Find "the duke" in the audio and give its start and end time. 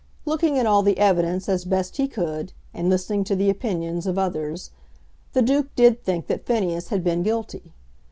5.33-5.67